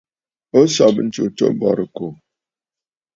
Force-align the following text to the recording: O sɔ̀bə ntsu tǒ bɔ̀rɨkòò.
O 0.57 0.59
sɔ̀bə 0.73 1.01
ntsu 1.07 1.23
tǒ 1.37 1.45
bɔ̀rɨkòò. 1.59 2.09